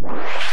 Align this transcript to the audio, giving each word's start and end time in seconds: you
you 0.00 0.47